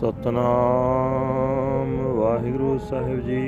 ਸਤਨਾਮ 0.00 1.96
ਵਾਹਿਗੁਰੂ 2.16 2.78
ਸਾਹਿਬ 2.78 3.20
ਜੀ। 3.20 3.40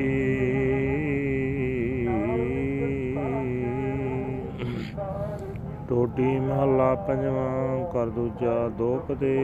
ਟੋਟੀ 5.89 6.39
ਮਹੱਲਾ 6.41 6.95
ਪੰਜਵਾਂ 6.95 7.93
ਕਰ 7.93 8.07
ਦੂਜਾ 8.07 8.69
ਦੋ। 8.69 9.01
ਪਦੇ 9.09 9.37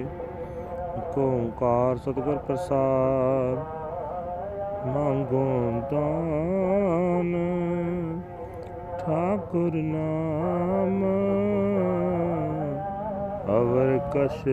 ਏਕ 0.00 1.18
ਓੰਕਾਰ 1.18 1.96
ਸਤਿਗੁਰ 1.96 2.36
ਪ੍ਰਸਾਦ, 2.36 3.58
ਮੰਗੋ 4.86 5.46
ਦਾਨ। 5.92 7.34
ਠਾਕੁਰ 8.98 9.72
ਨਾਮ 9.74 11.04
ਅਵਰ 13.48 13.98
ਕਛ 14.14 14.48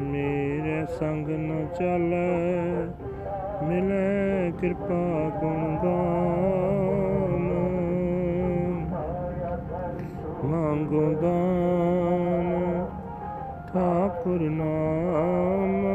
ਮੇਰੇ 0.00 0.86
ਸੰਗ 0.86 1.28
ਨ 1.28 1.66
ਚੱਲੈ 1.78 2.26
ਮਿਲੈ 3.62 4.50
ਕਿਰਪਾ 4.60 5.30
ਗੁਣ 5.40 5.76
ਗਾਨ। 5.84 7.46
ਮੰਗੋ 10.44 11.14
ਦਾਨ 11.14 12.86
ਠਾਕੁਰ 13.72 14.40
ਨਾਮ। 14.40 15.86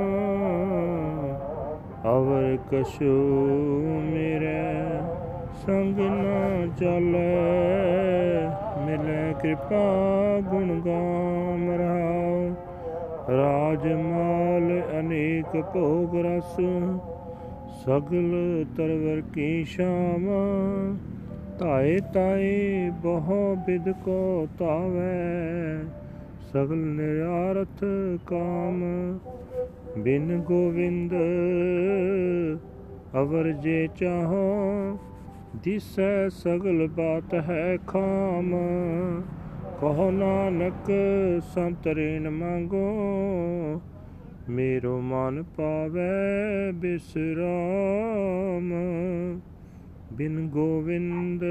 ਅਵਰ 2.05 2.57
ਕਛੂ 2.71 3.13
ਮੇਰੇ 4.13 4.59
ਸੰਗ 5.67 5.99
ਨ 5.99 6.69
ਚੱਲੈ 6.79 7.01
ਮਿਲੈ 7.01 8.20
ਕਿਰਪਾ 9.34 10.40
ਗੁਣ 10.40 10.82
ਗਾਮ 10.82 11.71
ਰਹਾਉ। 11.71 12.54
ਰਾਜ 13.38 13.88
ਮਾਲ 13.88 14.99
ਅਨੇਕ 14.99 15.62
ਭੋਗ 15.62 16.26
ਰਸ। 16.26 16.55
ਸਗਲ 17.85 18.65
ਤਰਵਰ 18.77 19.21
ਕੀ 19.34 19.63
ਸ਼ਾਮ। 19.63 20.29
ਧਾਏ 21.60 21.99
ਤਾਏ 22.13 22.90
ਬਹੁ 22.90 23.55
ਬਿਦ 23.55 23.91
ਕੋ 23.91 24.48
ਤਾਵੈ 24.60 25.84
ਸਗਲ 26.54 26.77
ਨਿਰਾਰਥ 26.77 27.84
ਕਾਮ। 28.27 28.84
ਬਿਨ 29.98 30.40
ਗੋਵਿੰਦ 30.40 31.13
ਅਵਰ 33.18 33.51
ਜੇ 33.51 33.88
ਚਾਹੋ। 33.95 34.98
ਦਿਸੈ 35.55 36.30
ਸਗਲ 36.30 36.88
ਬਾਤ 36.88 37.34
ਹੈ 37.34 37.77
ਖਾਮ, 37.88 38.52
ਕਹੋ 39.82 40.12
ਨਾਨਕ 40.12 40.91
ਸੰਤ 41.44 41.88
ਰੇਨ 41.88 42.30
ਮੰਗੋ, 42.30 43.82
ਮੇਰੋ 44.49 45.02
ਮਨ 45.02 45.44
ਪਾਵੈ 45.44 46.72
ਬਿਸਰਾਮ। 46.72 48.72
ਬਿਨ 50.13 50.48
ਗੋਵਿੰਦ 50.48 51.44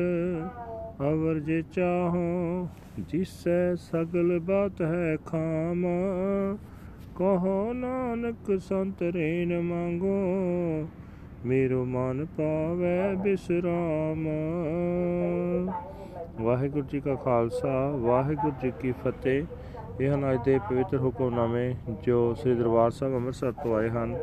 ਅਵਰ 1.00 1.38
ਜੇ 1.38 1.62
ਚਾਹੋ, 1.72 2.68
ਜਿਸੈ 2.98 3.74
ਸਗਲ 3.74 4.38
ਬਾਤ 4.38 4.82
ਹੈ 4.82 5.16
ਖਾਮ, 5.26 5.86
ਕਹੋ 7.16 7.72
ਨਾਨਕ 7.72 8.60
ਸੰਤ 8.60 9.02
ਰੇਨ 9.02 9.60
ਮੰਗੋ 9.60 10.88
ਮੇਰੋ 11.46 11.84
ਮਨ 11.84 12.26
ਪਾਵੈ 12.38 13.14
ਬਿਸਰਾਮ। 13.14 14.26
ਵਾਹਿਗੁਰੂ 16.40 16.84
ਜੀ 16.90 17.00
ਕਾ 17.00 17.14
ਖਾਲਸਾ, 17.14 17.90
ਵਾਹਿਗੁਰੂ 17.90 18.52
ਜੀ 18.62 18.72
ਕੀ 18.80 18.92
ਫਤਿਹ। 18.92 19.44
ਇਹ 20.00 20.12
ਹਨ 20.14 20.32
ਅੱਜ 20.32 20.38
ਦੇ 20.44 20.58
ਪਵਿੱਤਰ 20.58 20.98
ਹੁਕਮਨਾਮੇ 20.98 21.74
ਜੋ 22.02 22.34
ਸ੍ਰੀ 22.34 22.54
ਦਰਬਾਰ 22.54 22.90
ਸਾਹਿਬ 22.90 23.14
ਅੰਮ੍ਰਿਤਸਰ 23.14 23.52
ਤੋਂ 23.52 23.76
ਆਏ 23.76 23.88
ਹਨ। 23.88 24.16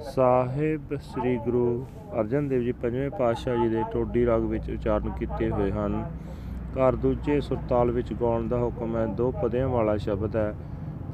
ਸਾਹਿਬ 0.00 0.96
ਸ੍ਰੀ 0.96 1.36
ਗੁਰੂ 1.36 1.86
ਅਰਜਨ 2.20 2.48
ਦੇਵ 2.48 2.62
ਜੀ 2.62 2.72
ਪੰਜਵੇਂ 2.72 3.10
ਪਾਤਸ਼ਾਹ 3.10 3.56
ਜੀ 3.56 3.68
ਦੇ 3.68 3.82
ਟੋਡੀ 3.92 4.26
ਰਾਗ 4.26 4.42
ਵਿੱਚ 4.42 4.70
ਉਚਾਰਨ 4.70 5.10
ਕੀਤੇ 5.10 5.50
ਹੋਏ 5.50 5.70
ਹਨ। 5.70 6.04
ਘਰ 6.74 6.96
ਦੂਜੇ 6.96 7.40
ਸੁਰਤਾਲ 7.40 7.90
ਵਿੱਚ 7.90 8.12
ਗਾਉਣ 8.12 8.48
ਦਾ 8.48 8.58
ਹੁਕਮ 8.58 8.96
ਹੈ, 8.96 9.06
ਦੋ 9.06 9.30
ਪਦਿਆਂ 9.42 9.68
ਵਾਲਾ 9.68 9.96
ਸ਼ਬਦ 9.96 10.36
ਹੈ। 10.36 10.54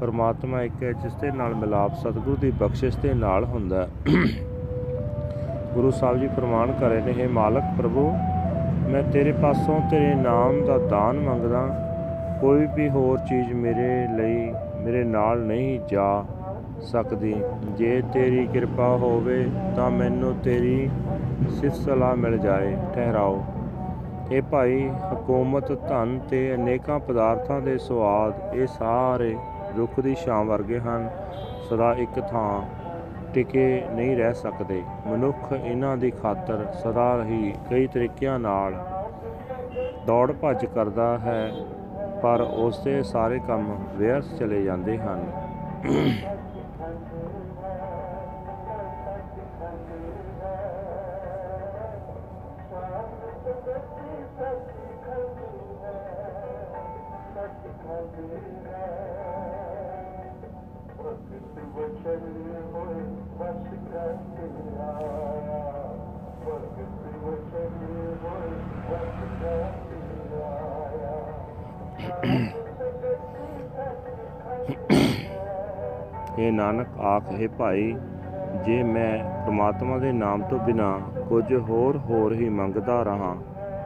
ਪਰਮਾਤਮਾ 0.01 0.63
ਇੱਕ 0.63 0.83
ਹੈ, 0.83 0.93
ਜਿਸ 0.93 1.15
ਦੇ 1.15 1.31
ਨਾਲ 1.31 1.55
ਮਿਲਾਪ 1.55 1.95
ਸਤਿਗੁਰੂ 1.95 2.37
ਦੀ 2.37 2.51
ਬਖਸ਼ਿਸ਼ 2.51 2.99
ਦੇ 2.99 3.15
ਨਾਲ 3.15 3.45
ਹੁੰਦਾ 3.45 3.87
ਹੈ। 3.87 4.54
ਗੁਰੂ 5.75 5.91
ਸਾਹਿਬ 5.91 6.19
ਜੀ 6.19 6.29
ਪ੍ਰਮਾਣ 6.29 6.73
ਕਰੇ 6.73 7.01
ਨੇ, 7.01 7.23
ਹੈ 7.23 7.29
ਮਾਲਕ 7.29 7.63
ਪ੍ਰਭੂ, 7.79 8.11
ਮੈਂ 8.89 9.03
ਤੇਰੇ 9.03 9.33
ਪਾਸੋਂ 9.33 9.81
ਤੇਰੇ 9.91 10.15
ਨਾਮ 10.15 10.65
ਦਾ 10.67 10.79
ਦਾਨ 10.79 11.19
ਮੰਗਦਾ, 11.19 11.67
ਕੋਈ 12.41 12.67
ਵੀ 12.75 12.89
ਹੋਰ 12.89 13.19
ਚੀਜ਼ 13.19 13.53
ਮੇਰੇ 13.53 14.07
ਲਈ, 14.17 14.55
ਮੇਰੇ 14.77 15.05
ਨਾਲ 15.05 15.39
ਨਹੀਂ 15.39 15.81
ਜਾ 15.89 16.25
ਸਕਦੀ। 16.81 17.35
ਜੇ 17.79 18.03
ਤੇਰੀ 18.13 18.47
ਕਿਰਪਾ 18.47 18.87
ਹੋਵੇ 18.87 19.47
ਤਾਂ 19.77 19.91
ਮੈਨੂੰ 19.91 20.35
ਤੇਰੀ 20.35 20.91
ਸਿਫਤ 21.51 21.77
ਸਲਾਹ 21.77 22.17
ਮਿਲ 22.17 22.39
ਜਾਏ। 22.39 22.77
ਠਹਿਰਾਓ। 22.95 23.45
ਇਹ 24.33 24.43
ਭਾਈ, 24.43 24.89
ਹਕੂਮਤ, 25.13 25.73
ਧਨ 25.89 26.19
ਤੇ 26.31 26.55
ਅਨੇਕਾਂ 26.55 26.99
ਪਦਾਰਥਾਂ 26.99 27.61
ਦੇ 27.61 27.79
ਸਵਾਦ 27.79 28.55
ਇਹ 28.55 28.67
ਸਾਰੇ 28.67 29.37
ਰੁੱਖ 29.79 30.01
ਦੀ 30.01 30.15
ਛਾਂ 30.15 30.45
ਵਰਗੇ 30.45 30.81
ਹਨ। 30.81 31.11
ਸਦਾ 31.71 31.95
ਇੱਕ 31.95 32.21
ਥਾਂ 32.21 32.84
ਟਿਕੇ 33.35 33.83
ਨਹੀਂ 33.91 34.17
ਰਹਿ 34.17 34.35
ਸਕਦੇ। 34.35 34.83
ਮਨੁੱਖ 35.07 35.53
ਇਹਨਾਂ 35.53 35.97
ਦੀ 35.97 36.11
ਖਾਤਰ 36.13 36.67
ਸਦਾ 36.83 37.25
ਹੀ 37.25 37.55
ਕਈ 37.71 37.87
ਤਰੀਕਿਆਂ 37.87 38.39
ਨਾਲ 38.39 38.75
ਦੌੜ 40.07 40.33
ਭੱਜ 40.33 40.65
ਕਰਦਾ 40.67 41.17
ਹੈ, 41.19 41.51
ਪਰ 42.23 42.41
ਉਸ 42.41 42.79
ਦੇ 42.85 43.03
ਸਾਰੇ 43.03 43.39
ਕੰਮ 43.47 43.77
ਵਿਅਰਥ 43.97 44.35
ਚਲੇ 44.39 44.63
ਜਾਂਦੇ 44.63 44.99
ਹਨ। 44.99 45.27
ਇਹ 76.39 76.53
ਨਾਨਕ, 76.53 76.99
ਆਖੇ 77.01 77.47
ਭਾਈ, 77.47 77.97
ਜੇ 78.65 78.83
ਮੈਂ 78.83 79.45
ਪ੍ਰਮਾਤਮਾ 79.45 79.99
ਦੇ 79.99 80.13
ਨਾਮ 80.13 80.43
ਤੋਂ 80.43 80.59
ਬਿਨਾ 80.59 81.01
ਕੁਝ 81.29 81.55
ਹੋਰ 81.55 81.97
ਹੋਰ 81.97 82.33
ਹੀ 82.33 82.49
ਮੰਗਦਾ 82.49 83.03
ਰਹਾ, 83.03 83.37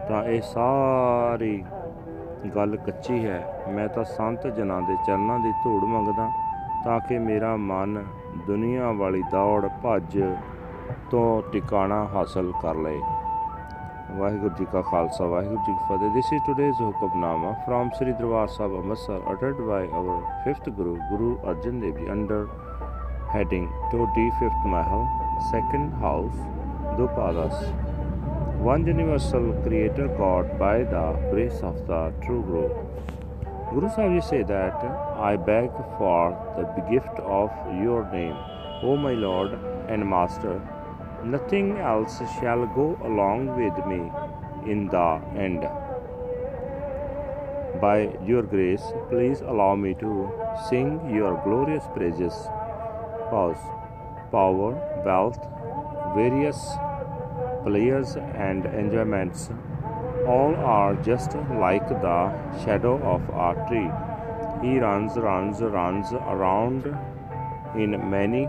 ਤਾਂ 0.09 0.25
ਇਹ 0.25 0.43
ਸਾਰੀ 0.43 1.65
ਗੱਲ 2.56 2.77
ਕੱਚੀ 2.77 3.27
ਹੈ। 3.27 3.65
ਮੈਂ 3.69 3.89
ਤਾਂ 3.89 4.05
ਸੰਤ 4.05 4.47
ਜਨਾਂ 4.47 4.83
ਦੇ 4.83 4.97
ਚਰਨਾਂ 5.06 5.39
ਦੀ 5.39 5.53
ਧੂੜ 5.65 5.85
ਮੰਗਦਾ 5.85 6.31
ਤਾਂ 6.84 6.99
ਕਿ 7.00 7.19
ਮੇਰਾ 7.19 7.55
ਮਨ 7.56 8.03
ਦੁਨੀਆ 8.47 8.91
ਵਾਲੀ 8.93 9.22
ਦੌੜ 9.33 9.69
ਭੱਜ 9.83 10.19
ਤੋਂ 11.11 11.43
ਟਿਕਾਣਾ 11.53 12.05
ਹਾਸਲ 12.15 12.53
ਕਰ 12.62 12.77
ਲਏ 12.77 13.00
ਵਾਹਿਗੁਰੂ 14.19 14.55
ਜੀ 14.59 14.65
ਕਾ 14.72 14.83
ਖਾਲਸਾ 14.83 15.25
ਵਾਹਿਗੁਰੂ 15.25 15.56
ਜੀ 15.56 15.72
ਕੀ 15.72 15.78
ਫਤਿਹ 15.88 16.15
this 16.15 16.33
is 16.33 16.43
today's 16.47 16.83
Hukamnama 16.83 17.50
from 17.67 17.91
Sri 17.99 18.12
Darbar 18.12 18.47
Sahib 18.49 18.75
Amritsar 18.75 19.21
ਅਟਟਡ 19.33 19.61
by 19.61 19.88
our 19.94 20.22
5th 20.47 20.71
Guru 20.71 20.97
Guru 21.11 21.37
Arjan 21.50 21.81
Dev 21.81 21.99
ji 21.99 22.11
under 22.12 22.47
heading 23.34 23.69
to 23.93 24.06
the 24.17 24.31
5th 24.41 24.67
Mahal 24.67 25.06
second 25.50 25.94
house 26.03 26.41
ਦੋ 26.99 27.06
ਪਾਲਸ 27.17 27.65
one 28.61 28.84
universal 28.84 29.44
creator 29.65 30.06
god 30.19 30.49
by 30.61 30.77
the 30.84 31.02
grace 31.26 31.61
of 31.62 31.76
the 31.87 31.99
true 32.23 32.41
guru 32.43 32.62
Guru 33.73 33.88
Sahib 33.94 34.23
say 34.23 34.43
that 34.44 34.82
I 35.31 35.37
beg 35.37 35.70
for 35.99 36.32
the 36.56 36.82
gift 36.91 37.19
of 37.20 37.50
your 37.82 38.11
name 38.12 38.37
O 38.82 38.97
my 38.97 39.12
Lord 39.12 39.53
and 39.88 40.09
Master 40.09 40.61
nothing 41.25 41.76
else 41.79 42.19
shall 42.38 42.65
go 42.67 42.99
along 43.05 43.49
with 43.56 43.76
me 43.87 44.11
in 44.70 44.87
the 44.88 45.20
end. 45.37 45.62
By 47.81 48.17
your 48.25 48.43
grace, 48.43 48.82
please 49.09 49.41
allow 49.41 49.75
me 49.75 49.94
to 49.94 50.31
sing 50.69 51.14
your 51.14 51.41
glorious 51.44 51.85
praises. 51.94 52.35
Pause. 53.31 53.59
Power, 54.31 54.73
wealth, 55.05 55.38
various 56.14 56.59
pleasures 57.64 58.17
and 58.17 58.67
enjoyments, 58.67 59.50
all 60.34 60.54
are 60.56 60.94
just 60.96 61.34
like 61.58 61.88
the 61.88 62.19
shadow 62.62 62.96
of 63.14 63.22
a 63.30 63.66
tree. 63.66 63.90
He 64.62 64.78
runs, 64.78 65.16
runs, 65.16 65.60
runs 65.60 66.12
around 66.12 66.86
in 67.75 67.90
many 68.10 68.46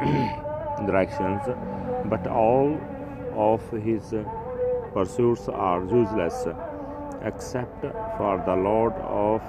directions, 0.86 1.42
but 2.04 2.26
all 2.26 2.78
of 3.34 3.62
his 3.72 4.14
pursuits 4.92 5.48
are 5.48 5.84
useless 5.84 6.46
except 7.22 7.80
for 8.16 8.42
the 8.46 8.54
Lord 8.54 8.92
of 8.94 9.42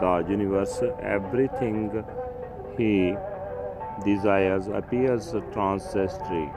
the 0.00 0.24
universe. 0.30 0.82
Everything 1.02 2.04
he 2.76 3.14
desires 4.04 4.68
appears 4.68 5.34
transitory. 5.52 6.50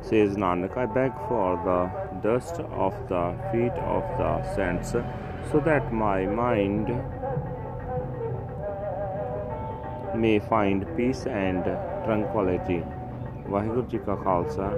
Says 0.00 0.36
Nanak, 0.36 0.76
I 0.76 0.86
beg 0.86 1.12
for 1.28 1.60
the 1.68 2.07
dust 2.21 2.61
of 2.87 2.93
the 3.09 3.23
feet 3.51 3.79
of 3.95 4.03
the 4.17 4.31
saints, 4.55 4.95
so 5.51 5.59
that 5.59 5.93
my 5.93 6.25
mind 6.41 6.91
may 10.15 10.39
find 10.51 10.85
peace 10.97 11.25
and 11.43 11.71
tranquility. 12.05 12.81
Waheguru 13.49 13.81
ji 13.89 13.97
ਕਾ 13.97 14.15
ਖਾਲਸਾ 14.15 14.69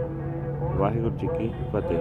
ਵਾਹਿਗੁਰੂ 0.78 1.18
ਜੀ 1.18 1.28
ਕੀ 1.28 1.52
ਫਤਿਹ 1.74 2.00